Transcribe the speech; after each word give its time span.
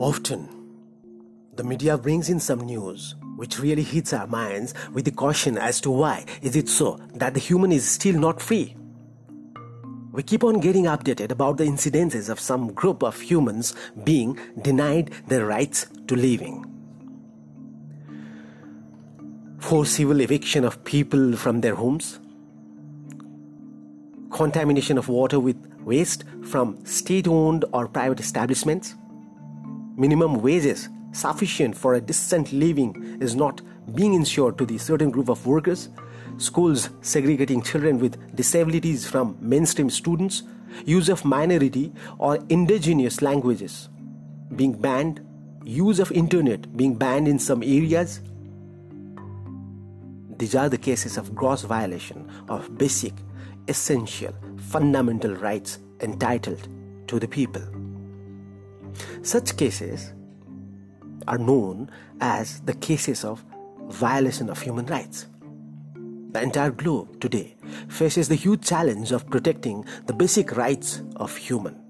Often, 0.00 0.48
the 1.56 1.64
media 1.64 1.98
brings 1.98 2.28
in 2.28 2.38
some 2.38 2.60
news 2.60 3.16
which 3.34 3.58
really 3.58 3.82
hits 3.82 4.12
our 4.12 4.28
minds 4.28 4.72
with 4.92 5.04
the 5.04 5.10
question 5.10 5.58
as 5.58 5.80
to 5.80 5.90
why 5.90 6.24
is 6.40 6.54
it 6.54 6.68
so 6.68 7.00
that 7.14 7.34
the 7.34 7.40
human 7.40 7.72
is 7.72 7.88
still 7.88 8.16
not 8.16 8.40
free. 8.40 8.76
We 10.12 10.22
keep 10.22 10.44
on 10.44 10.60
getting 10.60 10.84
updated 10.84 11.32
about 11.32 11.56
the 11.56 11.64
incidences 11.64 12.28
of 12.28 12.38
some 12.38 12.72
group 12.74 13.02
of 13.02 13.20
humans 13.20 13.74
being 14.04 14.38
denied 14.62 15.10
their 15.26 15.46
rights 15.46 15.86
to 16.06 16.14
living. 16.14 16.64
Forcible 19.58 20.20
eviction 20.20 20.64
of 20.64 20.84
people 20.84 21.34
from 21.34 21.60
their 21.60 21.74
homes, 21.74 22.20
contamination 24.30 24.96
of 24.96 25.08
water 25.08 25.40
with 25.40 25.56
waste 25.80 26.22
from 26.44 26.84
state 26.86 27.26
owned 27.26 27.64
or 27.72 27.88
private 27.88 28.20
establishments, 28.20 28.94
minimum 29.98 30.40
wages 30.40 30.88
sufficient 31.10 31.76
for 31.76 31.94
a 31.94 32.00
decent 32.00 32.52
living 32.52 33.18
is 33.20 33.34
not 33.34 33.60
being 33.94 34.14
ensured 34.14 34.56
to 34.56 34.64
the 34.64 34.78
certain 34.78 35.10
group 35.10 35.28
of 35.28 35.44
workers, 35.44 35.88
schools 36.36 36.90
segregating 37.00 37.60
children 37.60 37.98
with 37.98 38.36
disabilities 38.36 39.08
from 39.08 39.36
mainstream 39.40 39.90
students, 39.90 40.44
use 40.84 41.08
of 41.08 41.24
minority 41.24 41.92
or 42.18 42.38
indigenous 42.48 43.22
languages 43.22 43.88
being 44.54 44.72
banned, 44.72 45.20
use 45.64 45.98
of 45.98 46.12
internet 46.12 46.76
being 46.76 46.94
banned 46.94 47.26
in 47.26 47.38
some 47.38 47.62
areas. 47.62 48.20
These 50.38 50.54
are 50.54 50.68
the 50.68 50.78
cases 50.78 51.16
of 51.16 51.34
gross 51.34 51.62
violation 51.62 52.30
of 52.48 52.78
basic, 52.78 53.14
essential, 53.66 54.32
fundamental 54.56 55.34
rights 55.34 55.80
entitled 56.00 56.68
to 57.08 57.18
the 57.18 57.26
people. 57.26 57.77
Such 59.22 59.56
cases 59.56 60.12
are 61.26 61.38
known 61.38 61.90
as 62.20 62.60
the 62.60 62.74
cases 62.74 63.24
of 63.24 63.44
violation 63.88 64.50
of 64.50 64.60
human 64.60 64.86
rights. 64.86 65.26
The 66.30 66.42
entire 66.42 66.70
globe 66.70 67.20
today 67.20 67.56
faces 67.88 68.28
the 68.28 68.34
huge 68.34 68.62
challenge 68.62 69.12
of 69.12 69.28
protecting 69.28 69.84
the 70.06 70.12
basic 70.12 70.56
rights 70.56 71.02
of 71.16 71.34
human. 71.36 71.80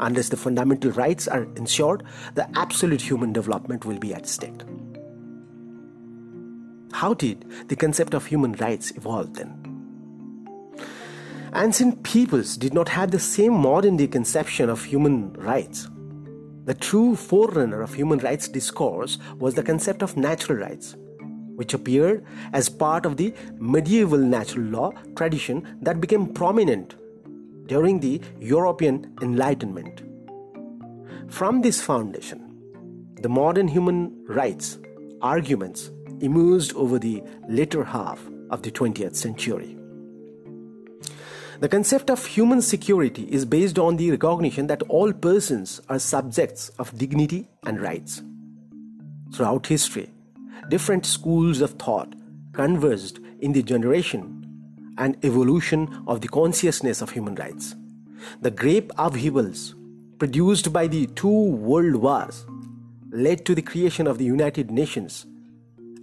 Unless 0.00 0.30
the 0.30 0.36
fundamental 0.36 0.90
rights 0.92 1.28
are 1.28 1.44
ensured, 1.56 2.04
the 2.34 2.48
absolute 2.56 3.00
human 3.00 3.32
development 3.32 3.84
will 3.84 3.98
be 3.98 4.14
at 4.14 4.26
stake. 4.26 4.62
How 6.92 7.14
did 7.14 7.44
the 7.68 7.76
concept 7.76 8.14
of 8.14 8.26
human 8.26 8.52
rights 8.52 8.92
evolve 8.92 9.34
then? 9.34 9.58
Ancient 11.54 12.02
peoples 12.02 12.56
did 12.56 12.72
not 12.72 12.88
have 12.88 13.10
the 13.10 13.18
same 13.18 13.52
modern 13.52 13.96
day 13.96 14.06
conception 14.06 14.70
of 14.70 14.84
human 14.84 15.32
rights. 15.34 15.88
The 16.64 16.74
true 16.74 17.16
forerunner 17.16 17.82
of 17.82 17.94
human 17.94 18.20
rights 18.20 18.46
discourse 18.46 19.18
was 19.38 19.54
the 19.54 19.64
concept 19.64 20.00
of 20.00 20.16
natural 20.16 20.58
rights, 20.58 20.94
which 21.56 21.74
appeared 21.74 22.24
as 22.52 22.68
part 22.68 23.04
of 23.04 23.16
the 23.16 23.34
medieval 23.58 24.18
natural 24.18 24.66
law 24.66 24.92
tradition 25.16 25.76
that 25.82 26.00
became 26.00 26.32
prominent 26.32 26.94
during 27.66 27.98
the 27.98 28.20
European 28.38 29.12
Enlightenment. 29.22 30.02
From 31.28 31.62
this 31.62 31.80
foundation, 31.80 32.40
the 33.20 33.28
modern 33.28 33.66
human 33.66 34.24
rights 34.26 34.78
arguments 35.20 35.90
emerged 36.20 36.74
over 36.74 36.98
the 36.98 37.24
later 37.48 37.82
half 37.82 38.20
of 38.50 38.62
the 38.62 38.70
20th 38.70 39.16
century. 39.16 39.76
The 41.62 41.68
concept 41.68 42.10
of 42.10 42.26
human 42.26 42.60
security 42.60 43.22
is 43.30 43.44
based 43.44 43.78
on 43.78 43.96
the 43.96 44.10
recognition 44.10 44.66
that 44.66 44.82
all 44.88 45.12
persons 45.12 45.80
are 45.88 46.00
subjects 46.00 46.70
of 46.70 46.98
dignity 46.98 47.46
and 47.64 47.80
rights. 47.80 48.20
Throughout 49.32 49.68
history, 49.68 50.10
different 50.70 51.06
schools 51.06 51.60
of 51.60 51.70
thought 51.74 52.16
converged 52.52 53.20
in 53.38 53.52
the 53.52 53.62
generation 53.62 54.44
and 54.98 55.16
evolution 55.24 56.02
of 56.08 56.20
the 56.20 56.26
consciousness 56.26 57.00
of 57.00 57.10
human 57.10 57.36
rights. 57.36 57.76
The 58.40 58.50
great 58.50 58.90
upheavals 58.98 59.76
produced 60.18 60.72
by 60.72 60.88
the 60.88 61.06
two 61.06 61.28
world 61.28 61.94
wars 61.94 62.44
led 63.12 63.46
to 63.46 63.54
the 63.54 63.62
creation 63.62 64.08
of 64.08 64.18
the 64.18 64.24
United 64.24 64.72
Nations 64.72 65.26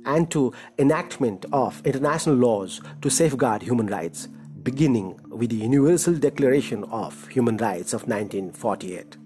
and 0.06 0.32
to 0.32 0.54
enactment 0.78 1.46
of 1.52 1.86
international 1.86 2.38
laws 2.38 2.80
to 3.02 3.10
safeguard 3.10 3.62
human 3.62 3.88
rights 3.88 4.30
beginning 4.64 5.20
with 5.30 5.50
the 5.50 5.56
Universal 5.56 6.16
Declaration 6.16 6.84
of 6.86 7.28
Human 7.30 7.58
Rights 7.58 7.94
of 7.94 8.08
1948. 8.08 9.18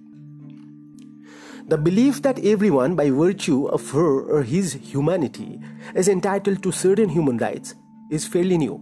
The 1.68 1.78
belief 1.78 2.22
that 2.24 2.44
everyone, 2.44 2.96
by 2.96 3.10
virtue 3.10 3.68
of 3.68 3.90
her 3.92 4.22
or 4.22 4.44
his 4.44 4.74
humanity, 4.74 5.60
is 5.96 6.08
entitled 6.08 6.62
to 6.64 6.72
certain 6.72 7.10
human 7.10 7.38
rights 7.38 7.76
is 8.12 8.28
fairly 8.28 8.58
new. 8.58 8.82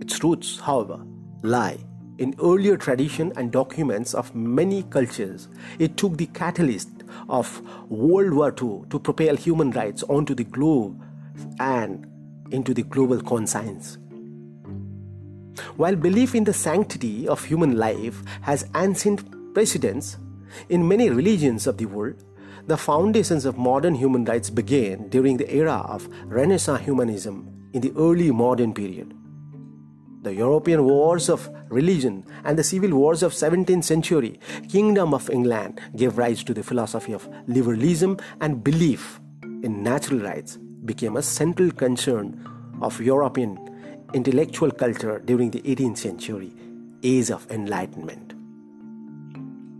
Its 0.00 0.22
roots, 0.24 0.58
however, 0.60 1.04
lie 1.42 1.78
in 2.18 2.34
earlier 2.42 2.76
tradition 2.76 3.32
and 3.36 3.52
documents 3.52 4.14
of 4.14 4.34
many 4.34 4.84
cultures. 4.84 5.48
It 5.78 5.96
took 5.96 6.16
the 6.16 6.26
catalyst 6.26 6.88
of 7.28 7.60
World 7.90 8.32
War 8.32 8.48
II 8.50 8.88
to 8.90 8.98
propel 8.98 9.36
human 9.36 9.70
rights 9.70 10.02
onto 10.04 10.34
the 10.34 10.44
globe 10.44 11.02
and 11.58 12.06
into 12.50 12.74
the 12.74 12.82
global 12.82 13.20
conscience. 13.20 13.98
While 15.76 15.96
belief 15.96 16.34
in 16.34 16.44
the 16.44 16.52
sanctity 16.52 17.28
of 17.28 17.44
human 17.44 17.76
life 17.76 18.22
has 18.42 18.68
ancient 18.74 19.54
precedents 19.54 20.16
in 20.68 20.86
many 20.86 21.10
religions 21.10 21.66
of 21.66 21.78
the 21.78 21.86
world, 21.86 22.22
the 22.66 22.76
foundations 22.76 23.44
of 23.44 23.58
modern 23.58 23.94
human 23.94 24.24
rights 24.24 24.48
began 24.48 25.08
during 25.08 25.36
the 25.36 25.52
era 25.52 25.84
of 25.88 26.08
Renaissance 26.26 26.82
humanism 26.82 27.68
in 27.72 27.80
the 27.80 27.92
early 27.96 28.30
modern 28.30 28.72
period. 28.72 29.12
The 30.22 30.32
European 30.32 30.84
wars 30.84 31.28
of 31.28 31.50
religion 31.68 32.24
and 32.44 32.56
the 32.56 32.62
civil 32.62 32.90
wars 32.90 33.24
of 33.24 33.32
17th 33.32 33.82
century 33.82 34.38
kingdom 34.68 35.12
of 35.12 35.28
England 35.30 35.80
gave 35.96 36.16
rise 36.16 36.44
to 36.44 36.54
the 36.54 36.62
philosophy 36.62 37.12
of 37.12 37.28
liberalism 37.48 38.18
and 38.40 38.62
belief 38.62 39.20
in 39.42 39.82
natural 39.82 40.20
rights 40.20 40.58
became 40.84 41.16
a 41.16 41.22
central 41.22 41.72
concern 41.72 42.46
of 42.80 43.00
European 43.00 43.71
intellectual 44.14 44.70
culture 44.70 45.18
during 45.24 45.50
the 45.50 45.60
18th 45.62 45.98
century, 45.98 46.52
age 47.02 47.30
of 47.30 47.50
enlightenment. 47.50 48.34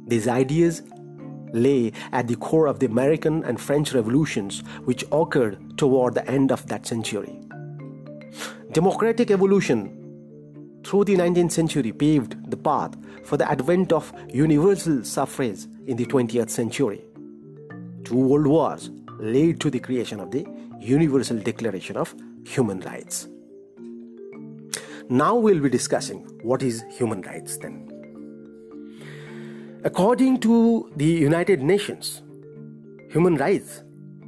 These 0.08 0.28
ideas 0.28 0.82
lay 1.52 1.92
at 2.12 2.28
the 2.28 2.36
core 2.36 2.66
of 2.66 2.78
the 2.78 2.86
American 2.86 3.44
and 3.44 3.60
French 3.60 3.92
revolutions 3.92 4.60
which 4.84 5.04
occurred 5.12 5.78
toward 5.78 6.14
the 6.14 6.28
end 6.28 6.50
of 6.50 6.66
that 6.68 6.86
century. 6.86 7.38
Democratic 8.72 9.30
evolution 9.30 9.98
through 10.84 11.04
the 11.04 11.16
19th 11.16 11.52
century 11.52 11.92
paved 11.92 12.50
the 12.50 12.56
path 12.56 12.96
for 13.24 13.36
the 13.36 13.48
advent 13.50 13.92
of 13.92 14.12
universal 14.28 15.04
suffrage 15.04 15.66
in 15.86 15.96
the 15.96 16.06
20th 16.06 16.50
century. 16.50 17.04
Two 18.04 18.16
world 18.16 18.46
wars 18.46 18.90
led 19.20 19.60
to 19.60 19.70
the 19.70 19.78
creation 19.78 20.20
of 20.20 20.30
the 20.30 20.46
Universal 20.80 21.38
Declaration 21.38 21.96
of 21.96 22.14
Human 22.44 22.80
Rights. 22.80 23.28
Now 25.12 25.36
we'll 25.36 25.60
be 25.60 25.68
discussing 25.68 26.20
what 26.42 26.62
is 26.62 26.82
human 26.90 27.20
rights 27.20 27.58
then. 27.58 27.86
According 29.84 30.40
to 30.40 30.90
the 30.96 31.04
United 31.04 31.62
Nations, 31.62 32.22
human 33.10 33.36
rights 33.36 33.82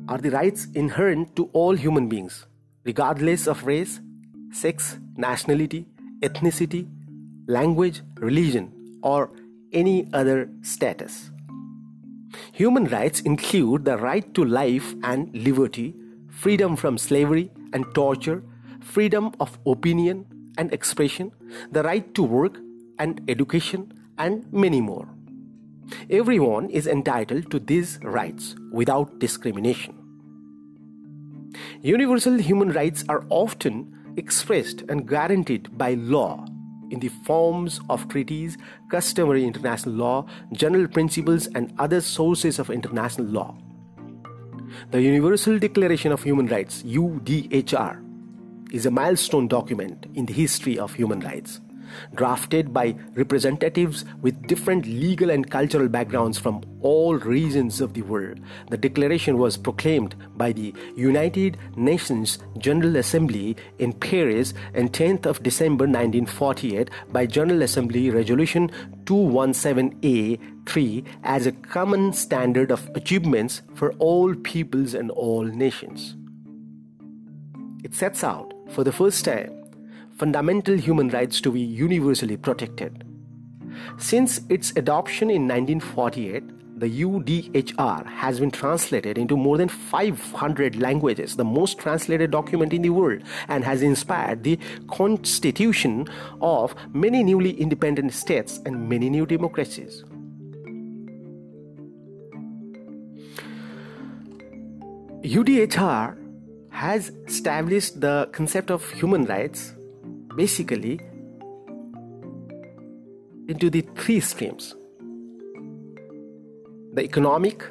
are 0.09 0.19
the 0.19 0.31
rights 0.31 0.67
inherent 0.75 1.34
to 1.37 1.49
all 1.55 1.73
human 1.75 2.11
beings, 2.11 2.44
regardless 2.84 3.47
of 3.47 3.65
race, 3.65 4.03
sex, 4.53 4.99
nationality, 5.17 5.87
ethnicity, 6.21 6.87
language, 7.47 8.03
religion, 8.17 8.70
or 9.03 9.31
any 9.73 10.06
other 10.12 10.50
status. 10.61 11.31
Human 12.53 12.85
rights 12.88 13.20
include 13.23 13.87
the 13.87 13.97
right 13.97 14.35
to 14.35 14.44
life 14.44 14.94
and 15.03 15.35
liberty, 15.35 15.94
freedom 16.29 16.76
from 16.76 16.99
slavery 16.99 17.50
and 17.73 17.87
torture, 17.94 18.43
freedom 18.82 19.32
of 19.41 19.59
opinion, 19.64 20.26
and 20.59 20.73
expression, 20.73 21.33
the 21.71 21.83
right 21.83 22.15
to 22.15 22.23
work 22.23 22.59
and 22.99 23.21
education, 23.29 23.93
and 24.19 24.51
many 24.53 24.81
more. 24.81 25.09
Everyone 26.11 26.71
is 26.71 26.87
entitled 26.87 27.51
to 27.51 27.59
these 27.59 27.99
rights 28.03 28.56
without 28.73 29.19
discrimination. 29.19 29.95
Universal 31.83 32.39
human 32.39 32.73
rights 32.73 33.05
are 33.09 33.25
often 33.29 33.93
expressed 34.17 34.83
and 34.89 35.09
guaranteed 35.09 35.77
by 35.77 35.95
law 35.95 36.47
in 36.91 37.00
the 37.00 37.09
forms 37.09 37.81
of 37.91 38.09
treaties, 38.09 38.57
customary 38.91 39.45
international 39.45 39.95
law, 39.95 40.27
general 40.53 40.87
principles, 40.87 41.49
and 41.55 41.73
other 41.79 42.00
sources 42.00 42.59
of 42.59 42.71
international 42.71 43.27
law. 43.27 43.57
The 44.91 45.00
Universal 45.00 45.59
Declaration 45.59 46.12
of 46.12 46.23
Human 46.23 46.47
Rights, 46.47 46.83
UDHR, 46.83 48.04
is 48.72 48.87
a 48.87 48.90
milestone 48.90 49.49
document 49.49 50.06
in 50.14 50.26
the 50.26 50.32
history 50.32 50.78
of 50.78 50.94
human 50.94 51.20
rights. 51.20 51.61
drafted 52.14 52.72
by 52.72 52.94
representatives 53.14 54.05
with 54.22 54.46
different 54.46 54.87
legal 54.87 55.31
and 55.31 55.50
cultural 55.50 55.88
backgrounds 55.88 56.38
from 56.38 56.62
all 56.81 57.16
regions 57.16 57.81
of 57.81 57.94
the 57.94 58.02
world. 58.02 58.38
The 58.70 58.76
declaration 58.76 59.38
was 59.38 59.56
proclaimed 59.56 60.14
by 60.37 60.52
the 60.52 60.75
United 60.96 61.56
Nations 61.76 62.38
General 62.58 62.96
Assembly 62.96 63.56
in 63.78 63.94
Paris 63.94 64.52
on 64.76 64.88
10th 64.88 65.26
of 65.26 65.43
December 65.43 65.87
1948 65.87 66.90
by 67.12 67.26
General 67.26 67.62
Assembly 67.62 68.11
Resolution 68.11 68.70
217A3 69.05 71.05
as 71.25 71.46
a 71.46 71.52
common 71.52 72.12
standard 72.12 72.70
of 72.70 72.88
achievements 72.94 73.62
for 73.75 73.93
all 73.94 74.34
peoples 74.34 74.94
and 74.94 75.11
all 75.11 75.44
nations. 75.44 76.14
It 77.82 77.94
sets 77.94 78.22
out 78.25 78.54
for 78.70 78.84
the 78.84 78.93
first 78.93 79.25
time 79.25 79.64
fundamental 80.16 80.76
human 80.76 81.08
rights 81.08 81.40
to 81.40 81.50
be 81.50 81.61
universally 81.61 82.37
protected. 82.37 83.05
Since 83.99 84.40
its 84.49 84.72
adoption 84.76 85.28
in 85.28 85.49
1948, 85.49 86.78
the 86.78 87.02
UDHR 87.02 88.06
has 88.06 88.40
been 88.40 88.50
translated 88.50 89.16
into 89.16 89.37
more 89.37 89.56
than 89.56 89.69
500 89.69 90.76
languages, 90.76 91.37
the 91.37 91.44
most 91.44 91.78
translated 91.78 92.31
document 92.31 92.72
in 92.72 92.82
the 92.82 92.90
world, 92.90 93.22
and 93.49 93.64
has 93.64 93.82
inspired 93.82 94.43
the 94.43 94.58
constitution 94.88 96.06
of 96.40 96.75
many 96.93 97.22
newly 97.22 97.52
independent 97.61 98.12
states 98.12 98.61
and 98.66 98.88
many 98.88 99.08
new 99.08 99.25
democracies. 99.25 100.05
UDHR 105.22 106.24
has 106.75 107.12
established 107.29 108.00
the 108.00 108.29
concept 108.32 108.69
of 108.69 108.85
human 108.91 109.25
rights 109.26 109.75
basically 110.35 110.94
into 113.49 113.71
the 113.71 113.82
three 113.94 114.19
streams 114.19 114.75
the 116.94 117.03
economic, 117.03 117.65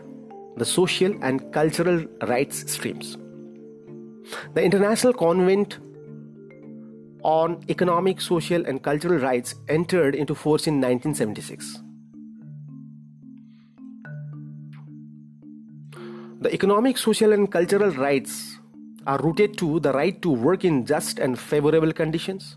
the 0.57 0.65
social, 0.65 1.13
and 1.21 1.51
cultural 1.53 2.05
rights 2.27 2.69
streams. 2.71 3.17
The 4.53 4.61
International 4.61 5.13
Covenant 5.13 5.79
on 7.23 7.63
Economic, 7.69 8.19
Social, 8.19 8.65
and 8.65 8.83
Cultural 8.83 9.19
Rights 9.19 9.55
entered 9.69 10.13
into 10.13 10.35
force 10.35 10.67
in 10.67 10.81
1976. 10.81 11.79
The 16.41 16.53
economic, 16.53 16.97
social, 16.97 17.31
and 17.31 17.49
cultural 17.49 17.91
rights 17.91 18.57
are 19.05 19.19
rooted 19.19 19.57
to 19.57 19.79
the 19.79 19.91
right 19.93 20.21
to 20.21 20.29
work 20.29 20.63
in 20.65 20.85
just 20.85 21.19
and 21.19 21.37
favorable 21.37 21.91
conditions, 21.91 22.55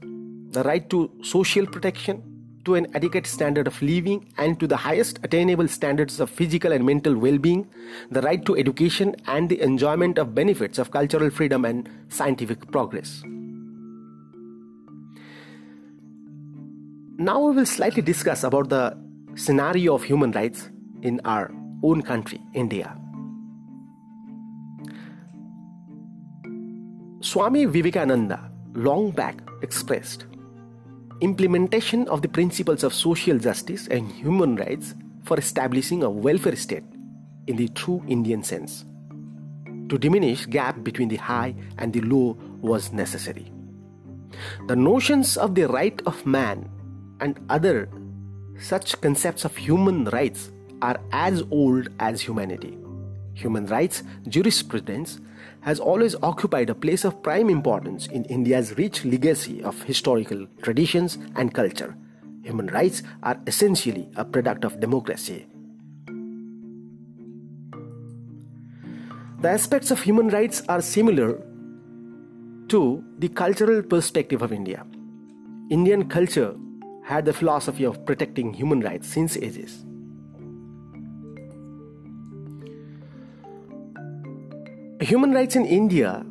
the 0.50 0.62
right 0.62 0.88
to 0.90 1.10
social 1.22 1.66
protection, 1.66 2.22
to 2.64 2.74
an 2.74 2.86
adequate 2.94 3.26
standard 3.26 3.66
of 3.66 3.80
living, 3.80 4.26
and 4.38 4.58
to 4.58 4.66
the 4.66 4.76
highest 4.76 5.20
attainable 5.22 5.68
standards 5.68 6.18
of 6.18 6.28
physical 6.28 6.72
and 6.72 6.84
mental 6.84 7.16
well 7.16 7.38
being, 7.38 7.68
the 8.10 8.20
right 8.22 8.44
to 8.44 8.56
education, 8.56 9.14
and 9.26 9.48
the 9.48 9.60
enjoyment 9.60 10.18
of 10.18 10.34
benefits 10.34 10.78
of 10.78 10.90
cultural 10.90 11.30
freedom 11.30 11.64
and 11.64 11.88
scientific 12.08 12.70
progress. 12.72 13.22
Now 17.18 17.40
we 17.40 17.54
will 17.54 17.66
slightly 17.66 18.02
discuss 18.02 18.44
about 18.44 18.68
the 18.68 18.96
scenario 19.36 19.94
of 19.94 20.02
human 20.02 20.32
rights 20.32 20.68
in 21.02 21.20
our 21.24 21.50
own 21.82 22.02
country, 22.02 22.40
India. 22.52 22.96
Swami 27.36 27.66
Vivekananda 27.66 28.50
long 28.72 29.10
back 29.10 29.36
expressed 29.60 30.24
implementation 31.20 32.08
of 32.08 32.22
the 32.22 32.28
principles 32.28 32.82
of 32.82 32.94
social 32.94 33.38
justice 33.38 33.88
and 33.88 34.10
human 34.10 34.56
rights 34.56 34.94
for 35.22 35.36
establishing 35.36 36.02
a 36.02 36.08
welfare 36.08 36.56
state 36.56 36.84
in 37.46 37.56
the 37.56 37.68
true 37.68 38.02
Indian 38.08 38.42
sense. 38.42 38.86
To 39.90 39.98
diminish 39.98 40.46
gap 40.46 40.82
between 40.82 41.08
the 41.08 41.16
high 41.20 41.54
and 41.76 41.92
the 41.92 42.00
low 42.00 42.38
was 42.62 42.90
necessary. 42.90 43.52
The 44.66 44.76
notions 44.76 45.36
of 45.36 45.54
the 45.54 45.68
right 45.68 46.00
of 46.06 46.24
man 46.24 46.70
and 47.20 47.38
other 47.50 47.90
such 48.58 48.98
concepts 49.02 49.44
of 49.44 49.54
human 49.54 50.06
rights 50.06 50.52
are 50.80 50.98
as 51.12 51.42
old 51.50 51.90
as 52.00 52.22
humanity. 52.22 52.78
Human 53.34 53.66
rights 53.66 54.04
jurisprudence 54.26 55.20
has 55.66 55.80
always 55.80 56.14
occupied 56.22 56.70
a 56.70 56.74
place 56.74 57.04
of 57.04 57.20
prime 57.24 57.50
importance 57.50 58.06
in 58.06 58.24
India's 58.26 58.78
rich 58.78 59.04
legacy 59.04 59.64
of 59.64 59.82
historical 59.82 60.46
traditions 60.62 61.18
and 61.34 61.52
culture. 61.52 61.96
Human 62.44 62.68
rights 62.68 63.02
are 63.24 63.36
essentially 63.48 64.08
a 64.14 64.24
product 64.24 64.64
of 64.64 64.78
democracy. 64.78 65.44
The 69.40 69.50
aspects 69.50 69.90
of 69.90 70.00
human 70.00 70.28
rights 70.28 70.62
are 70.68 70.80
similar 70.80 71.42
to 72.68 73.04
the 73.18 73.28
cultural 73.28 73.82
perspective 73.82 74.42
of 74.42 74.52
India. 74.52 74.86
Indian 75.68 76.08
culture 76.08 76.54
had 77.02 77.24
the 77.24 77.32
philosophy 77.32 77.82
of 77.82 78.06
protecting 78.06 78.54
human 78.54 78.80
rights 78.80 79.08
since 79.08 79.36
ages. 79.36 79.84
Human 85.00 85.32
rights 85.32 85.56
in 85.56 85.66
India 85.66 86.24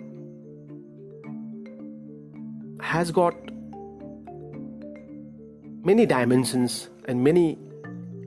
has 2.82 3.12
got 3.12 3.36
many 5.84 6.06
dimensions 6.08 6.90
and 7.08 7.24
many 7.24 7.60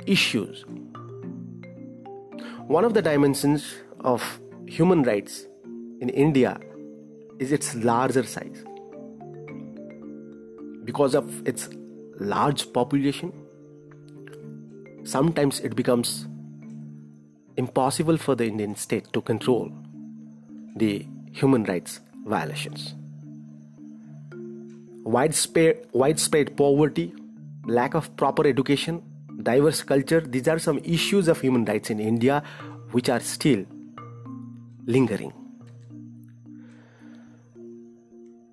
issues. 0.06 0.64
One 2.68 2.84
of 2.84 2.94
the 2.94 3.02
dimensions 3.02 3.74
of 4.00 4.40
human 4.66 5.02
rights 5.02 5.46
in 6.00 6.08
India 6.10 6.60
is 7.40 7.50
its 7.50 7.74
larger 7.74 8.22
size. 8.22 8.64
Because 10.84 11.14
of 11.14 11.46
its 11.46 11.68
large 12.20 12.72
population, 12.72 13.32
sometimes 15.02 15.60
it 15.60 15.74
becomes 15.74 16.28
impossible 17.56 18.16
for 18.16 18.36
the 18.36 18.46
Indian 18.46 18.76
state 18.76 19.12
to 19.12 19.20
control 19.20 19.72
the 20.78 21.06
human 21.32 21.64
rights 21.64 22.00
violations. 22.24 22.94
Widespread, 25.04 25.86
widespread 25.92 26.56
poverty, 26.56 27.14
lack 27.66 27.94
of 27.94 28.14
proper 28.16 28.46
education, 28.46 29.02
diverse 29.42 29.82
culture, 29.82 30.20
these 30.20 30.48
are 30.48 30.58
some 30.58 30.78
issues 30.84 31.28
of 31.28 31.40
human 31.40 31.64
rights 31.64 31.90
in 31.90 32.00
India 32.00 32.42
which 32.92 33.08
are 33.08 33.20
still 33.20 33.64
lingering. 34.86 35.32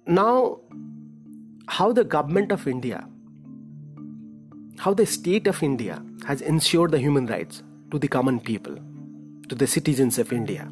Now, 0.07 0.59
how 1.67 1.91
the 1.91 2.03
government 2.03 2.51
of 2.51 2.67
India, 2.67 3.07
how 4.77 4.93
the 4.93 5.05
state 5.05 5.47
of 5.47 5.63
India 5.63 6.01
has 6.25 6.41
ensured 6.41 6.91
the 6.91 6.99
human 6.99 7.25
rights 7.25 7.63
to 7.91 7.99
the 7.99 8.07
common 8.07 8.39
people, 8.39 8.77
to 9.49 9.55
the 9.55 9.67
citizens 9.67 10.19
of 10.19 10.31
India 10.31 10.71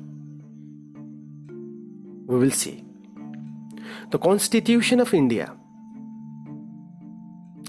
we 2.28 2.38
will 2.38 2.52
see. 2.52 2.84
The 4.12 4.20
Constitution 4.20 5.00
of 5.00 5.14
India 5.14 5.56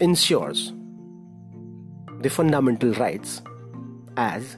ensures 0.01 0.73
the 2.21 2.31
fundamental 2.31 2.93
rights 2.95 3.43
as 4.17 4.57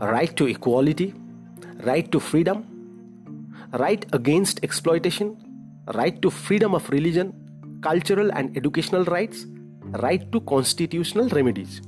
right 0.00 0.34
to 0.36 0.46
equality, 0.46 1.14
right 1.84 2.10
to 2.12 2.20
freedom, 2.20 2.64
right 3.72 4.04
against 4.12 4.62
exploitation, 4.62 5.36
right 5.94 6.20
to 6.22 6.30
freedom 6.30 6.74
of 6.74 6.88
religion, 6.90 7.32
cultural 7.82 8.30
and 8.32 8.56
educational 8.56 9.04
rights, 9.04 9.46
right 10.06 10.30
to 10.32 10.40
constitutional 10.40 11.28
remedies. 11.28 11.80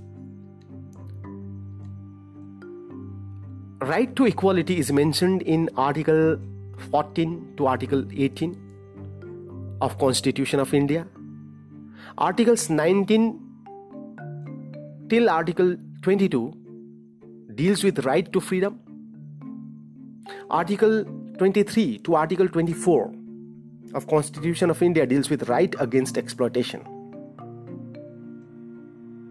Right 3.82 4.14
to 4.16 4.26
equality 4.26 4.78
is 4.78 4.92
mentioned 4.92 5.42
in 5.42 5.70
Article 5.76 6.38
14 6.80 7.54
to 7.56 7.66
Article 7.66 8.04
18 8.12 8.56
of 9.80 9.98
Constitution 9.98 10.60
of 10.60 10.74
India. 10.74 11.06
Articles 12.18 12.68
19 12.70 13.40
till 15.08 15.30
Article 15.30 15.76
22 16.02 16.52
deals 17.54 17.84
with 17.84 18.04
right 18.04 18.32
to 18.32 18.40
freedom. 18.40 18.78
Article 20.50 21.04
23 21.38 21.98
to 21.98 22.14
Article 22.14 22.48
24 22.48 23.14
of 23.94 24.06
Constitution 24.06 24.70
of 24.70 24.82
India 24.82 25.06
deals 25.06 25.30
with 25.30 25.48
right 25.48 25.74
against 25.78 26.18
exploitation. 26.18 26.82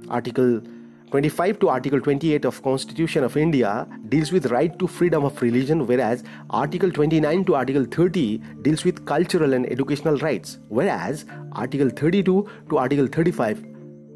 Article 0.10 0.62
25 1.12 1.58
to 1.58 1.70
Article 1.70 2.00
28 2.00 2.46
of 2.46 2.62
Constitution 2.62 3.24
of 3.24 3.36
India 3.36 3.88
deals 4.10 4.32
with 4.32 4.46
right 4.52 4.78
to 4.78 4.88
freedom 4.88 5.26
of 5.26 5.42
religion 5.42 5.88
whereas 5.88 6.24
Article 6.52 6.92
29 6.92 7.46
to 7.46 7.56
Article 7.56 7.86
30 7.86 8.38
deals 8.62 8.86
with 8.86 9.06
cultural 9.08 9.54
and 9.54 9.66
educational 9.72 10.18
rights 10.18 10.60
whereas 10.68 11.26
Article 11.54 11.90
32 11.90 12.48
to 12.70 12.78
Article 12.78 13.08
35 13.08 13.66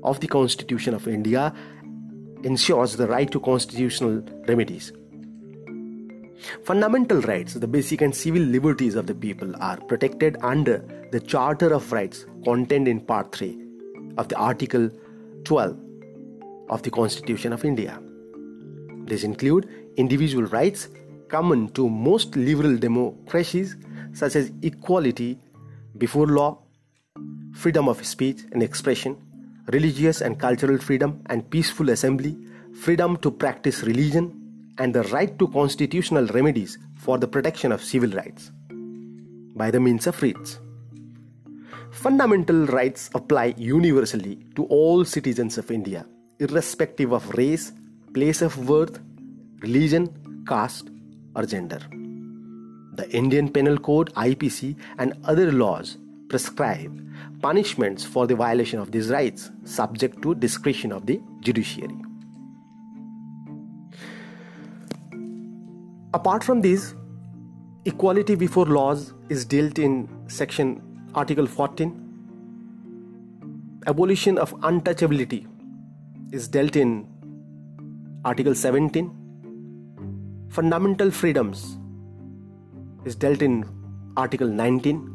of 0.04 0.20
the 0.20 0.28
Constitution 0.28 0.94
of 0.94 1.08
India 1.08 1.52
ensures 2.44 2.96
the 2.96 3.08
right 3.08 3.32
to 3.32 3.40
constitutional 3.40 4.22
remedies. 4.48 4.92
Fundamental 6.64 7.22
rights, 7.22 7.56
the 7.56 7.68
basic 7.68 8.02
and 8.02 8.14
civil 8.14 8.42
liberties 8.42 8.94
of 8.96 9.08
the 9.08 9.16
people, 9.16 9.56
are 9.62 9.78
protected 9.78 10.38
under 10.44 10.86
the 11.12 11.20
Charter 11.20 11.74
of 11.74 11.92
Rights 11.92 12.26
contained 12.44 12.88
in 12.88 13.00
Part 13.00 13.34
3 13.34 13.58
of 14.18 14.28
the 14.28 14.36
Article 14.36 14.92
12 15.46 15.93
of 16.74 16.82
the 16.82 16.90
Constitution 16.90 17.54
of 17.54 17.64
India. 17.64 18.02
These 19.06 19.24
include 19.24 19.70
individual 19.98 20.46
rights 20.46 20.90
common 21.30 21.70
to 21.78 21.88
most 21.90 22.36
liberal 22.36 22.78
democracies, 22.78 23.76
such 24.14 24.36
as 24.36 24.52
equality 24.62 25.38
before 25.98 26.28
law, 26.28 26.58
freedom 27.54 27.88
of 27.88 28.04
speech 28.06 28.40
and 28.52 28.64
expression, 28.64 29.18
religious 29.72 30.22
and 30.22 30.40
cultural 30.40 30.78
freedom 30.78 31.22
and 31.28 31.50
peaceful 31.50 31.90
assembly, 31.90 32.36
freedom 32.86 33.18
to 33.18 33.32
practice 33.32 33.84
religion, 33.84 34.26
and 34.80 34.96
the 34.96 35.04
right 35.16 35.38
to 35.38 35.48
constitutional 35.48 36.26
remedies 36.28 36.80
for 36.98 37.20
the 37.20 37.28
protection 37.28 37.72
of 37.72 37.84
civil 37.84 38.10
rights 38.10 38.52
by 39.56 39.70
the 39.70 39.80
means 39.80 40.08
of 40.08 40.20
writs. 40.24 40.60
Fundamental 41.92 42.66
rights 42.66 43.12
apply 43.14 43.54
universally 43.58 44.40
to 44.56 44.66
all 44.66 45.06
citizens 45.06 45.60
of 45.60 45.70
India, 45.70 46.08
irrespective 46.44 47.12
of 47.14 47.30
race, 47.32 47.72
place 48.14 48.42
of 48.42 48.56
birth, 48.66 49.00
religion, 49.60 50.08
caste, 50.48 50.90
or 51.36 51.46
gender. 51.46 51.80
The 52.96 53.10
Indian 53.10 53.50
Penal 53.50 53.78
Code, 53.78 54.14
IPC, 54.14 54.76
and 54.98 55.14
other 55.24 55.52
laws 55.52 55.98
prescribe 56.30 57.00
punishments 57.42 58.06
for 58.06 58.28
the 58.28 58.36
violation 58.36 58.80
of 58.80 58.92
these 58.92 59.10
rights, 59.10 59.52
subject 59.64 60.22
to 60.22 60.36
discretion 60.36 60.92
of 60.92 61.06
the 61.06 61.22
judiciary. 61.42 61.98
Apart 66.14 66.44
from 66.44 66.62
these, 66.62 66.94
equality 67.86 68.36
before 68.36 68.66
laws 68.66 69.14
is 69.30 69.46
dealt 69.46 69.80
in 69.80 70.08
section 70.28 70.82
Article 71.16 71.48
14. 71.48 72.00
Abolition 73.88 74.38
of 74.38 74.54
untouchability 74.62 75.48
is 76.34 76.48
dealt 76.48 76.76
in 76.76 77.06
Article 78.26 78.56
17. 78.56 79.10
Fundamental 80.50 81.12
freedoms 81.12 81.78
is 83.06 83.16
dealt 83.16 83.44
in 83.44 83.64
Article 84.18 84.48
19. 84.48 85.12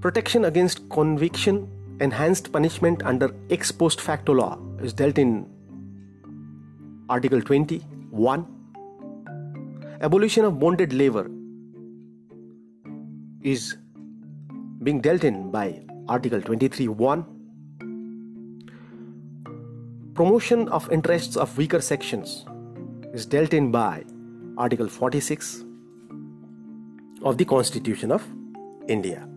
Protection 0.00 0.44
against 0.44 0.90
conviction, 0.90 1.68
enhanced 2.00 2.50
punishment 2.52 3.04
under 3.04 3.32
ex 3.48 3.70
post 3.70 4.00
facto 4.00 4.32
law 4.32 4.58
is 4.82 4.92
dealt 4.92 5.18
in 5.18 5.46
Article 7.08 7.40
21 7.40 8.46
abolition 10.00 10.44
of 10.44 10.58
bonded 10.58 10.92
labor 10.92 11.30
is 13.42 13.76
being 14.82 15.00
dealt 15.00 15.24
in 15.24 15.50
by 15.50 15.80
Article 16.08 16.40
23.1. 16.40 17.37
Promotion 20.18 20.68
of 20.70 20.90
interests 20.90 21.36
of 21.36 21.56
weaker 21.56 21.80
sections 21.80 22.44
is 23.14 23.24
dealt 23.24 23.54
in 23.54 23.70
by 23.70 24.02
Article 24.56 24.88
46 24.88 25.64
of 27.22 27.38
the 27.38 27.44
Constitution 27.44 28.10
of 28.10 28.26
India. 28.88 29.28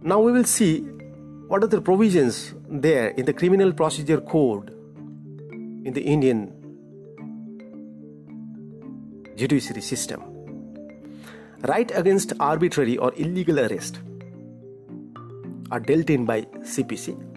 Now 0.00 0.20
we 0.20 0.32
will 0.32 0.44
see 0.44 0.78
what 1.48 1.62
are 1.62 1.66
the 1.66 1.82
provisions 1.82 2.54
there 2.66 3.08
in 3.08 3.26
the 3.26 3.34
Criminal 3.34 3.74
Procedure 3.74 4.22
Code 4.22 4.70
in 5.84 5.92
the 5.92 6.00
Indian 6.00 6.50
judiciary 9.36 9.82
system. 9.82 10.22
Right 11.60 11.92
against 11.94 12.32
arbitrary 12.40 12.96
or 12.96 13.12
illegal 13.16 13.60
arrest 13.60 13.98
are 15.70 15.80
dealt 15.80 16.08
in 16.08 16.24
by 16.24 16.40
CPC. 16.74 17.27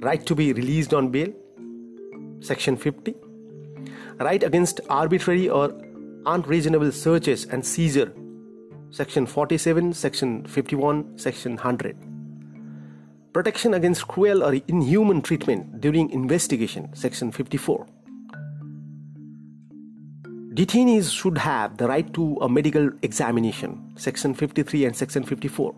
Right 0.00 0.24
to 0.26 0.34
be 0.34 0.52
released 0.52 0.94
on 0.94 1.10
bail, 1.10 1.32
section 2.40 2.76
50. 2.76 3.14
Right 4.18 4.42
against 4.42 4.80
arbitrary 4.88 5.48
or 5.48 5.74
unreasonable 6.24 6.90
searches 6.92 7.44
and 7.44 7.64
seizure, 7.64 8.12
section 8.90 9.26
47, 9.26 9.92
section 9.92 10.46
51, 10.46 11.18
section 11.18 11.52
100. 11.56 11.96
Protection 13.32 13.74
against 13.74 14.08
cruel 14.08 14.42
or 14.42 14.54
inhuman 14.68 15.20
treatment 15.20 15.80
during 15.80 16.10
investigation, 16.10 16.94
section 16.94 17.30
54 17.30 17.86
Detainees 20.54 21.12
should 21.12 21.38
have 21.38 21.76
the 21.76 21.86
right 21.86 22.12
to 22.12 22.36
a 22.40 22.48
medical 22.48 22.90
examination, 23.02 23.92
section 23.96 24.34
53 24.34 24.84
and 24.86 24.96
section 24.96 25.22
54. 25.22 25.74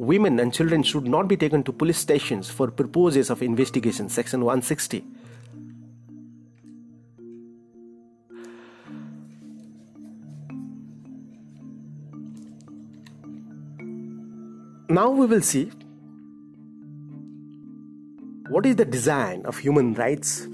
Women 0.00 0.40
and 0.40 0.50
children 0.50 0.82
should 0.82 1.06
not 1.06 1.28
be 1.28 1.36
taken 1.36 1.62
to 1.64 1.72
police 1.72 1.98
stations 1.98 2.48
for 2.48 2.70
purposes 2.70 3.28
of 3.28 3.42
investigation, 3.42 4.08
section 4.08 4.42
160. 4.42 5.04
Now 14.88 15.10
we 15.10 15.26
will 15.26 15.42
see 15.42 15.70
what 18.48 18.64
is 18.64 18.76
the 18.76 18.86
design 18.86 19.44
of 19.44 19.58
human 19.58 19.92
rights 19.92 20.46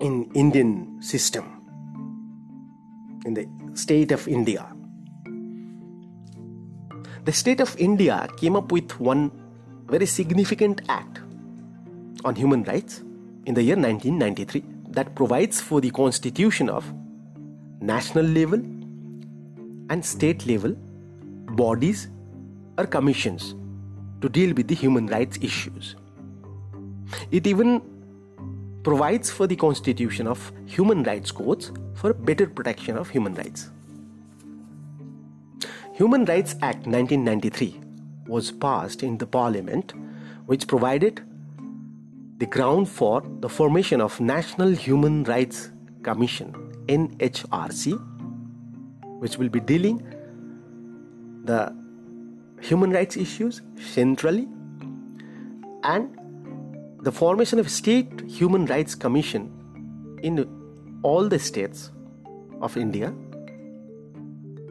in 0.00 0.28
Indian 0.34 1.00
system 1.00 1.44
in 3.24 3.34
the 3.34 3.46
state 3.74 4.10
of 4.10 4.26
India. 4.26 4.66
The 7.26 7.32
state 7.32 7.58
of 7.60 7.76
India 7.76 8.28
came 8.36 8.54
up 8.54 8.70
with 8.70 9.00
one 9.00 9.32
very 9.88 10.06
significant 10.06 10.82
act 10.88 11.18
on 12.24 12.36
human 12.36 12.62
rights 12.62 13.02
in 13.46 13.54
the 13.54 13.64
year 13.64 13.74
1993 13.74 14.62
that 14.90 15.12
provides 15.16 15.60
for 15.60 15.80
the 15.80 15.90
constitution 15.90 16.68
of 16.68 16.84
national 17.80 18.24
level 18.24 18.60
and 19.90 20.04
state 20.04 20.46
level 20.46 20.76
bodies 21.62 22.06
or 22.78 22.86
commissions 22.86 23.56
to 24.20 24.28
deal 24.28 24.54
with 24.54 24.68
the 24.68 24.76
human 24.76 25.08
rights 25.08 25.36
issues. 25.42 25.96
It 27.32 27.48
even 27.48 27.82
provides 28.84 29.30
for 29.30 29.48
the 29.48 29.56
constitution 29.56 30.28
of 30.28 30.52
human 30.64 31.02
rights 31.02 31.32
courts 31.32 31.72
for 31.94 32.14
better 32.14 32.46
protection 32.46 32.96
of 32.96 33.10
human 33.10 33.34
rights. 33.34 33.70
Human 35.96 36.26
Rights 36.26 36.54
Act 36.60 36.86
1993 36.86 37.80
was 38.26 38.50
passed 38.52 39.02
in 39.02 39.16
the 39.16 39.26
parliament 39.26 39.94
which 40.44 40.68
provided 40.68 41.22
the 42.36 42.44
ground 42.44 42.90
for 42.90 43.22
the 43.40 43.48
formation 43.48 44.02
of 44.02 44.20
National 44.20 44.72
Human 44.72 45.24
Rights 45.24 45.70
Commission 46.02 46.52
NHRC 46.88 47.94
which 49.20 49.38
will 49.38 49.48
be 49.48 49.58
dealing 49.58 50.02
the 51.44 51.74
human 52.60 52.90
rights 52.90 53.16
issues 53.16 53.62
centrally 53.80 54.46
and 55.82 56.14
the 57.04 57.10
formation 57.10 57.58
of 57.58 57.70
state 57.70 58.20
human 58.28 58.66
rights 58.66 58.94
commission 58.94 59.50
in 60.22 60.46
all 61.02 61.26
the 61.26 61.38
states 61.38 61.90
of 62.60 62.76
India 62.76 63.14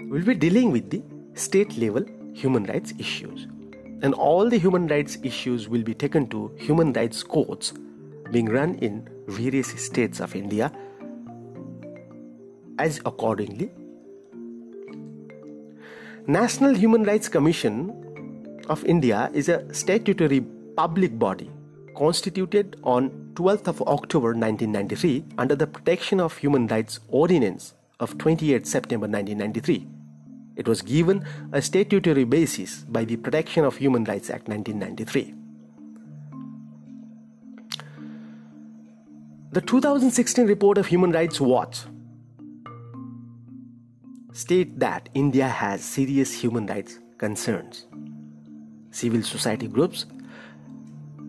will 0.08 0.24
be 0.24 0.36
dealing 0.36 0.72
with 0.72 0.92
the 0.92 1.02
state 1.36 1.78
level 1.78 2.06
human 2.34 2.64
rights 2.66 2.94
issues 2.98 3.48
and 4.02 4.14
all 4.14 4.50
the 4.50 4.58
human 4.58 4.88
rights 4.88 5.18
issues 5.24 5.68
will 5.70 5.84
be 5.84 5.94
taken 5.94 6.28
to 6.28 6.52
human 6.58 6.92
rights 6.94 7.24
courts 7.24 7.74
being 8.32 8.48
run 8.48 8.76
in 8.76 9.08
various 9.28 9.68
states 9.84 10.20
of 10.20 10.36
India 10.36 10.72
as 12.80 13.00
accordingly 13.06 13.72
National 16.28 16.74
Human 16.74 17.04
Rights 17.04 17.30
Commission 17.30 17.92
of 18.68 18.84
India 18.86 19.30
is 19.34 19.48
a 19.48 19.72
statutory 19.72 20.42
public 20.76 21.20
body 21.20 21.52
constituted 21.96 22.78
on 22.84 23.12
12th 23.36 23.68
of 23.68 23.82
October 23.84 24.30
1993 24.30 25.24
under 25.38 25.56
the 25.56 25.68
Protection 25.68 26.20
of 26.20 26.36
Human 26.38 26.66
Rights 26.68 27.00
Ordinance 27.10 27.76
of 28.00 28.18
28 28.18 28.66
September 28.66 29.08
1993. 29.08 29.95
It 30.56 30.68
was 30.68 30.82
given 30.82 31.26
a 31.52 31.62
statutory 31.62 32.24
basis 32.24 32.86
by 32.88 33.06
the 33.06 33.18
Protection 33.18 33.66
of 33.66 33.78
Human 33.78 34.04
Rights 34.06 34.30
Act 34.30 34.48
1993. 34.48 35.34
The 39.52 39.62
2016 39.62 40.48
report 40.48 40.78
of 40.78 40.88
Human 40.88 41.12
Rights 41.12 41.40
Watch 41.40 41.80
state 44.34 44.80
that 44.80 45.08
India 45.14 45.48
has 45.48 45.82
serious 45.82 46.34
human 46.34 46.66
rights 46.66 47.00
concerns. 47.18 47.86
Civil 48.92 49.24
society 49.24 49.68
groups 49.68 50.06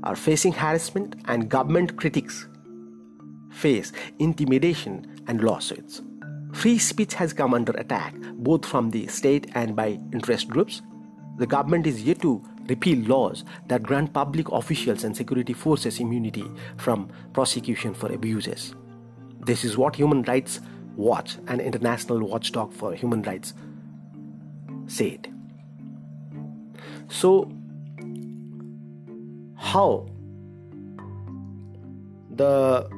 are 0.02 0.16
facing 0.16 0.52
harassment 0.52 1.14
and 1.26 1.48
government 1.48 1.96
critics 1.96 2.48
face 3.52 3.92
intimidation 4.18 5.22
and 5.28 5.42
lawsuits. 5.42 6.02
Free 6.56 6.78
speech 6.78 7.12
has 7.12 7.34
come 7.34 7.52
under 7.52 7.72
attack 7.72 8.14
both 8.38 8.64
from 8.64 8.90
the 8.90 9.06
state 9.08 9.50
and 9.54 9.76
by 9.76 10.00
interest 10.14 10.48
groups. 10.48 10.80
The 11.36 11.46
government 11.46 11.86
is 11.86 12.02
yet 12.02 12.22
to 12.22 12.42
repeal 12.66 13.06
laws 13.06 13.44
that 13.66 13.82
grant 13.82 14.14
public 14.14 14.50
officials 14.50 15.04
and 15.04 15.14
security 15.14 15.52
forces 15.52 16.00
immunity 16.00 16.50
from 16.78 17.10
prosecution 17.34 17.92
for 17.92 18.10
abuses. 18.10 18.74
This 19.40 19.66
is 19.66 19.76
what 19.76 19.96
Human 19.96 20.22
Rights 20.22 20.60
Watch, 20.96 21.36
an 21.46 21.60
international 21.60 22.26
watchdog 22.26 22.72
for 22.72 22.94
human 22.94 23.20
rights, 23.20 23.52
said. 24.86 25.30
So, 27.08 27.52
how 29.56 30.08
the 32.30 32.88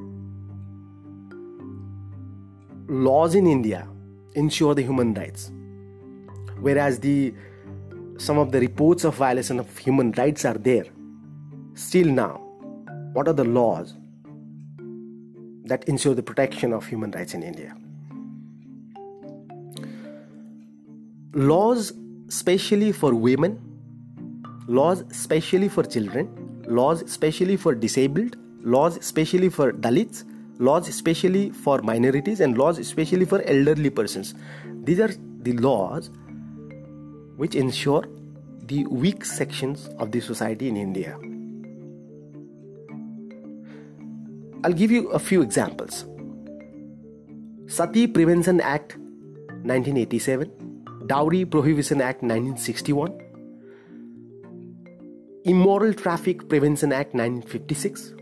laws 2.88 3.34
in 3.34 3.46
India 3.46 3.86
ensure 4.34 4.74
the 4.74 4.82
human 4.82 5.14
rights, 5.14 5.50
whereas 6.60 6.98
the 7.00 7.34
some 8.16 8.38
of 8.38 8.50
the 8.50 8.58
reports 8.58 9.04
of 9.04 9.14
violation 9.14 9.60
of 9.60 9.76
human 9.78 10.10
rights 10.12 10.44
are 10.44 10.54
there. 10.54 10.86
Still 11.74 12.08
now, 12.08 12.40
what 13.12 13.28
are 13.28 13.32
the 13.34 13.44
laws 13.44 13.94
that 15.64 15.84
ensure 15.84 16.14
the 16.14 16.22
protection 16.22 16.72
of 16.72 16.86
human 16.86 17.10
rights 17.12 17.34
in 17.34 17.42
India? 17.42 17.76
Laws 21.34 21.92
specially 22.28 22.90
for 22.90 23.14
women, 23.14 23.60
laws 24.66 25.04
specially 25.12 25.68
for 25.68 25.84
children, 25.84 26.62
laws 26.66 27.08
specially 27.10 27.56
for 27.56 27.74
disabled, 27.74 28.36
laws 28.62 28.98
specially 29.04 29.48
for 29.48 29.72
Dalits, 29.72 30.24
laws 30.58 30.88
especially 30.88 31.50
for 31.50 31.80
minorities 31.82 32.40
and 32.40 32.58
laws 32.58 32.78
especially 32.78 33.24
for 33.24 33.42
elderly 33.42 33.90
persons. 33.90 34.34
These 34.84 35.00
are 35.00 35.10
the 35.42 35.52
laws 35.52 36.10
which 37.36 37.54
ensure 37.54 38.04
the 38.66 38.84
weak 38.86 39.24
sections 39.24 39.88
of 39.98 40.12
the 40.12 40.20
society 40.20 40.68
in 40.68 40.76
india. 40.76 41.16
I'll 44.64 44.72
give 44.72 44.90
you 44.90 45.08
a 45.10 45.18
few 45.18 45.40
examples. 45.40 46.04
Sati 47.66 48.06
prevention 48.08 48.60
act 48.60 48.96
1987 48.96 50.50
dowry 51.06 51.44
prohibition 51.44 52.00
act 52.00 52.22
1961 52.22 53.12
immoral 55.44 55.94
traffic 55.94 56.48
prevention 56.48 56.92
act 56.92 57.14
1956 57.14 58.14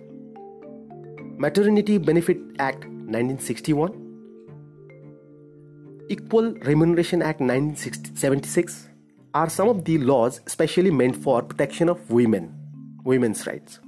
Maternity 1.38 1.98
Benefit 1.98 2.38
Act 2.58 2.86
1961, 2.86 3.92
Equal 6.08 6.54
Remuneration 6.64 7.20
Act 7.20 7.40
1976 7.40 8.88
are 9.34 9.50
some 9.50 9.68
of 9.68 9.84
the 9.84 9.98
laws 9.98 10.40
specially 10.46 10.90
meant 10.90 11.14
for 11.14 11.42
protection 11.42 11.90
of 11.90 12.10
women, 12.10 12.54
women's 13.04 13.46
rights. 13.46 13.80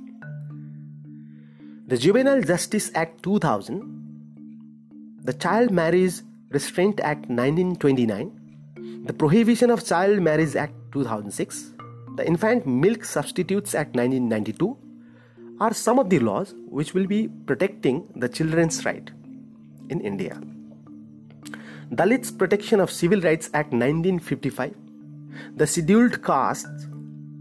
The 1.87 1.97
Juvenile 1.97 2.43
Justice 2.43 2.91
Act 2.95 3.23
2000, 3.23 5.23
the 5.25 5.33
Child 5.33 5.71
Marriage 5.71 6.21
Restraint 6.51 7.01
Act 7.01 7.31
1929, 7.31 9.05
the 9.07 9.15
Prohibition 9.15 9.71
of 9.71 9.87
Child 9.87 10.21
Marriage 10.21 10.55
Act 10.55 10.75
2006, 10.93 11.73
the 12.17 12.27
Infant 12.27 12.67
Milk 12.67 13.07
Substitutes 13.07 13.75
Act 13.75 13.97
1992, 13.97 14.77
are 15.61 15.75
some 15.75 15.99
of 15.99 16.09
the 16.11 16.19
laws 16.21 16.55
which 16.69 16.95
will 16.95 17.07
be 17.07 17.29
protecting 17.47 18.07
the 18.15 18.29
children's 18.29 18.85
right 18.85 19.11
in 19.89 20.01
India. 20.01 20.41
Dalits 21.91 22.37
Protection 22.37 22.81
of 22.81 22.91
Civil 22.91 23.21
Rights 23.21 23.47
Act 23.55 23.73
1955, 23.73 24.75
the 25.57 25.67
Scheduled 25.67 26.23
Castes 26.23 26.87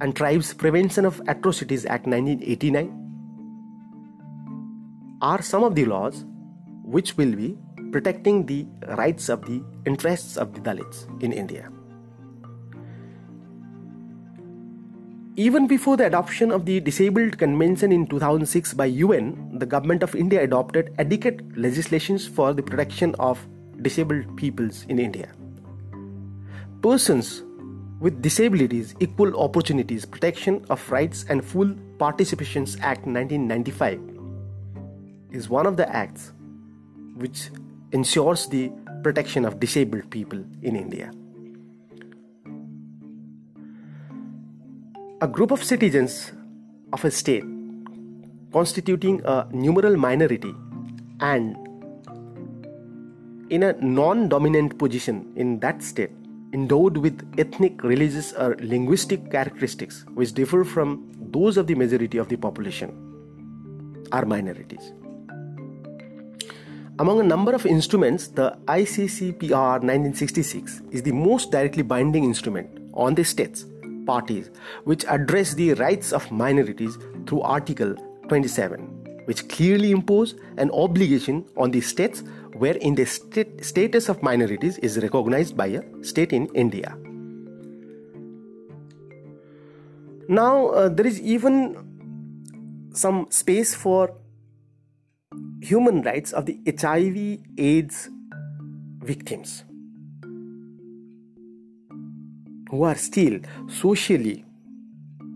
and 0.01 0.15
Tribes 0.15 0.53
Prevention 0.53 1.05
of 1.05 1.21
Atrocities 1.27 1.85
Act 1.85 2.07
1989 2.07 3.03
are 5.21 5.41
some 5.41 5.63
of 5.63 5.75
the 5.75 5.85
laws 5.85 6.25
which 6.83 7.17
will 7.17 7.35
be 7.35 7.57
protecting 7.91 8.45
the 8.45 8.65
rights 8.95 9.29
of 9.29 9.41
the 9.45 9.63
interests 9.85 10.37
of 10.37 10.53
the 10.53 10.61
Dalits 10.61 11.05
in 11.21 11.33
India. 11.33 11.71
Even 15.39 15.67
before 15.67 15.97
the 15.97 16.07
adoption 16.07 16.51
of 16.51 16.65
the 16.65 16.79
Disabled 16.79 17.37
Convention 17.37 17.91
in 17.91 18.07
2006 18.07 18.73
by 18.73 18.85
UN, 18.85 19.59
the 19.59 19.67
government 19.67 20.01
of 20.01 20.15
India 20.15 20.41
adopted 20.41 20.95
adequate 20.97 21.55
legislations 21.55 22.25
for 22.25 22.55
the 22.55 22.63
protection 22.63 23.13
of 23.19 23.45
disabled 23.83 24.35
peoples 24.35 24.83
in 24.89 24.97
India. 24.97 25.29
Persons 26.81 27.43
with 27.99 28.19
Disabilities, 28.19 28.95
Equal 28.99 29.39
Opportunities, 29.39 30.07
Protection 30.07 30.65
of 30.71 30.91
Rights 30.91 31.23
and 31.29 31.45
Full 31.45 31.75
Participations 31.99 32.79
Act 32.81 33.05
1995 33.05 34.01
is 35.31 35.49
one 35.49 35.67
of 35.67 35.77
the 35.77 35.87
acts 35.95 36.33
which 37.13 37.51
ensures 37.91 38.47
the 38.47 38.71
protection 39.03 39.45
of 39.45 39.59
disabled 39.59 40.09
people 40.09 40.43
in 40.63 40.75
India. 40.75 41.11
A 45.19 45.27
group 45.27 45.49
of 45.49 45.63
citizens 45.63 46.31
of 46.93 47.03
a 47.03 47.09
state 47.09 47.43
constituting 48.53 49.19
a 49.25 49.47
numeral 49.51 49.97
minority 49.97 50.53
and 51.21 51.57
in 53.49 53.63
a 53.63 53.73
non 53.81 54.29
dominant 54.29 54.77
position 54.77 55.33
in 55.35 55.59
that 55.61 55.81
state, 55.81 56.11
endowed 56.53 56.97
with 56.97 57.27
ethnic, 57.39 57.81
religious, 57.81 58.31
or 58.33 58.55
linguistic 58.59 59.31
characteristics 59.31 60.05
which 60.13 60.33
differ 60.33 60.63
from 60.63 61.09
those 61.31 61.57
of 61.57 61.65
the 61.65 61.73
majority 61.73 62.19
of 62.19 62.29
the 62.29 62.35
population, 62.35 62.91
are 64.11 64.23
minorities. 64.23 64.91
Among 66.99 67.19
a 67.21 67.23
number 67.23 67.53
of 67.53 67.65
instruments, 67.65 68.27
the 68.27 68.55
ICCPR 68.67 69.81
1966 69.81 70.83
is 70.91 71.01
the 71.01 71.11
most 71.11 71.51
directly 71.51 71.81
binding 71.81 72.23
instrument 72.23 72.69
on 72.93 73.15
the 73.15 73.23
states 73.23 73.65
parties 74.07 74.49
which 74.85 75.05
address 75.07 75.53
the 75.53 75.73
rights 75.73 76.11
of 76.11 76.31
minorities 76.31 76.97
through 77.27 77.41
Article 77.41 77.95
27, 78.29 78.79
which 79.25 79.47
clearly 79.49 79.91
impose 79.91 80.35
an 80.57 80.71
obligation 80.71 81.45
on 81.57 81.71
the 81.71 81.81
states 81.81 82.23
wherein 82.53 82.95
the 82.95 83.05
state 83.05 83.63
status 83.63 84.09
of 84.09 84.23
minorities 84.23 84.77
is 84.79 84.97
recognized 84.99 85.55
by 85.55 85.67
a 85.67 85.83
state 86.03 86.33
in 86.33 86.47
India. 86.55 86.97
Now, 90.27 90.67
uh, 90.67 90.89
there 90.89 91.07
is 91.07 91.21
even 91.21 91.87
some 92.93 93.27
space 93.29 93.75
for 93.75 94.13
human 95.61 96.01
rights 96.01 96.33
of 96.33 96.45
the 96.45 96.59
HIV 96.67 97.39
AIDS 97.57 98.09
victims 98.99 99.63
who 102.69 102.83
are 102.83 102.95
still 102.95 103.39
socially 103.67 104.45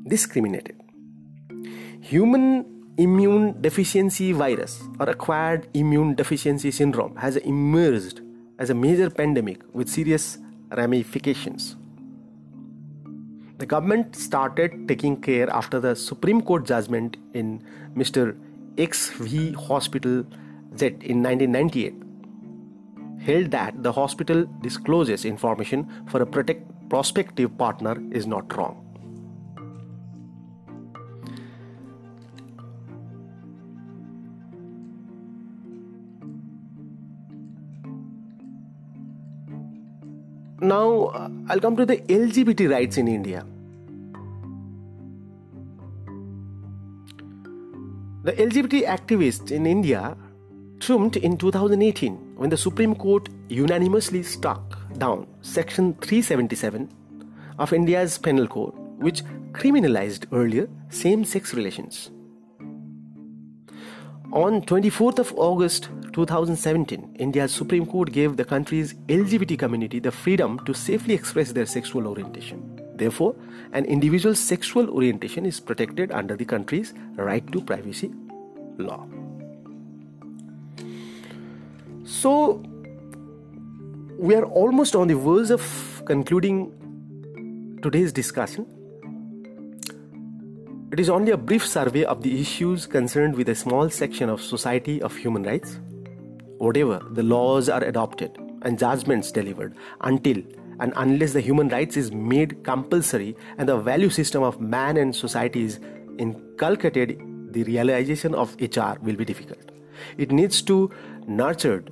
discriminated. 0.07 0.75
Human 2.01 2.65
immune 2.97 3.61
deficiency 3.61 4.31
virus 4.31 4.83
or 4.99 5.09
acquired 5.09 5.67
immune 5.73 6.15
deficiency 6.15 6.71
syndrome 6.71 7.15
has 7.15 7.37
emerged 7.37 8.21
as 8.59 8.69
a 8.69 8.73
major 8.73 9.09
pandemic 9.09 9.61
with 9.73 9.89
serious 9.89 10.37
ramifications. 10.77 11.75
The 13.57 13.65
government 13.65 14.15
started 14.15 14.87
taking 14.87 15.21
care 15.21 15.49
after 15.49 15.79
the 15.79 15.95
Supreme 15.95 16.41
Court 16.41 16.65
judgment 16.65 17.17
in 17.33 17.63
Mr. 17.95 18.35
XV 18.79 19.55
Hospital 19.55 20.25
Z 20.77 20.85
in 21.01 21.21
1998 21.21 21.93
held 23.21 23.51
that 23.51 23.83
the 23.83 23.91
hospital 23.91 24.45
discloses 24.61 25.25
information 25.25 25.87
for 26.07 26.21
a 26.21 26.25
protect, 26.25 26.63
prospective 26.91 27.57
partner 27.57 27.95
is 28.11 28.27
not 28.27 28.53
wrong. 28.57 28.77
Now, 40.59 41.05
uh, 41.05 41.29
I'll 41.47 41.61
come 41.61 41.77
to 41.77 41.85
the 41.85 41.97
LGBT 42.17 42.69
rights 42.69 42.97
in 42.97 43.07
India. 43.07 43.45
The 48.23 48.33
LGBT 48.33 48.85
activists 48.97 49.49
in 49.49 49.65
India 49.65 50.17
trumped 50.81 51.15
in 51.15 51.37
2018 51.37 52.35
when 52.35 52.49
the 52.49 52.57
Supreme 52.57 52.95
Court 52.95 53.29
unanimously 53.47 54.23
struck 54.23 54.70
down 54.97 55.27
Section 55.41 55.93
377 55.95 56.89
of 57.59 57.73
India's 57.73 58.17
Penal 58.17 58.47
Code, 58.47 58.73
which 58.97 59.23
criminalized 59.51 60.25
earlier 60.31 60.69
same 60.89 61.25
sex 61.25 61.53
relations. 61.53 62.11
On 64.31 64.61
24th 64.61 65.19
of 65.19 65.33
August 65.35 65.89
2017, 66.13 67.17
India's 67.19 67.51
Supreme 67.53 67.85
Court 67.85 68.11
gave 68.11 68.37
the 68.37 68.45
country's 68.45 68.93
LGBT 69.09 69.59
community 69.59 69.99
the 69.99 70.11
freedom 70.11 70.57
to 70.65 70.73
safely 70.73 71.13
express 71.13 71.51
their 71.51 71.65
sexual 71.65 72.07
orientation. 72.07 72.79
Therefore, 72.95 73.35
an 73.73 73.83
individual's 73.85 74.39
sexual 74.39 74.89
orientation 74.89 75.45
is 75.45 75.59
protected 75.59 76.11
under 76.11 76.35
the 76.37 76.45
country's 76.45 76.93
right 77.15 77.45
to 77.51 77.61
privacy 77.61 78.13
law. 78.77 79.05
So, 82.05 82.63
we 84.21 84.35
are 84.35 84.45
almost 84.45 84.95
on 84.95 85.07
the 85.07 85.15
verge 85.15 85.49
of 85.49 86.03
concluding 86.05 86.71
today's 87.81 88.13
discussion. 88.13 88.67
It 90.91 90.99
is 90.99 91.09
only 91.09 91.31
a 91.31 91.37
brief 91.37 91.65
survey 91.65 92.03
of 92.03 92.21
the 92.21 92.39
issues 92.39 92.85
concerned 92.85 93.35
with 93.35 93.49
a 93.49 93.55
small 93.55 93.89
section 93.89 94.29
of 94.29 94.39
society 94.39 95.01
of 95.01 95.15
human 95.15 95.41
rights. 95.41 95.79
Whatever 96.59 97.01
the 97.09 97.23
laws 97.23 97.67
are 97.67 97.83
adopted 97.83 98.37
and 98.61 98.77
judgments 98.77 99.31
delivered 99.31 99.75
until 100.01 100.37
and 100.79 100.93
unless 100.97 101.33
the 101.33 101.41
human 101.41 101.69
rights 101.69 101.97
is 101.97 102.11
made 102.11 102.63
compulsory 102.63 103.35
and 103.57 103.67
the 103.67 103.77
value 103.77 104.11
system 104.11 104.43
of 104.43 104.61
man 104.61 104.97
and 104.97 105.15
society 105.15 105.63
is 105.63 105.79
inculcated, 106.19 107.19
the 107.51 107.63
realization 107.63 108.35
of 108.35 108.55
HR 108.61 108.99
will 109.01 109.15
be 109.15 109.25
difficult. 109.25 109.71
It 110.19 110.31
needs 110.31 110.61
to 110.63 110.91
nurtured 111.25 111.91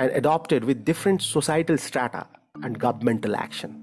and 0.00 0.10
adopted 0.12 0.64
with 0.64 0.84
different 0.84 1.20
societal 1.20 1.76
strata 1.76 2.26
and 2.62 2.78
governmental 2.78 3.36
action. 3.36 3.76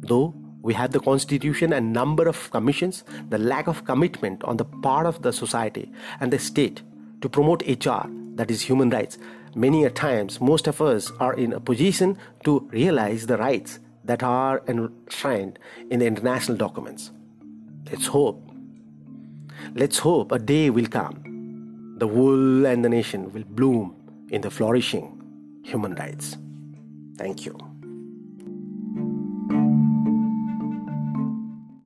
Though 0.00 0.34
we 0.62 0.74
have 0.74 0.90
the 0.90 0.98
constitution 0.98 1.72
and 1.72 1.92
number 1.92 2.26
of 2.26 2.50
commissions, 2.50 3.04
the 3.28 3.38
lack 3.38 3.68
of 3.68 3.84
commitment 3.84 4.42
on 4.42 4.56
the 4.56 4.64
part 4.64 5.06
of 5.06 5.22
the 5.22 5.32
society 5.32 5.92
and 6.20 6.32
the 6.32 6.40
state 6.40 6.82
to 7.20 7.28
promote 7.28 7.62
HR, 7.68 8.08
that 8.34 8.50
is 8.50 8.62
human 8.62 8.90
rights, 8.90 9.16
many 9.54 9.84
a 9.84 9.90
times 9.90 10.40
most 10.40 10.66
of 10.66 10.82
us 10.82 11.12
are 11.20 11.34
in 11.34 11.52
a 11.52 11.60
position 11.60 12.18
to 12.42 12.68
realize 12.72 13.26
the 13.26 13.38
rights 13.38 13.78
that 14.02 14.24
are 14.24 14.60
enshrined 14.66 15.60
in 15.90 16.00
the 16.00 16.06
international 16.06 16.58
documents. 16.58 17.12
Let's 17.88 18.06
hope. 18.06 18.42
Let's 19.72 19.98
hope 19.98 20.32
a 20.32 20.38
day 20.40 20.70
will 20.70 20.86
come. 20.86 21.33
The 21.96 22.08
world 22.08 22.66
and 22.66 22.84
the 22.84 22.88
nation 22.88 23.32
will 23.32 23.44
bloom 23.44 23.94
in 24.30 24.40
the 24.40 24.50
flourishing 24.50 25.20
human 25.62 25.94
rights. 25.94 26.36
Thank 27.16 27.46
you. 27.46 27.73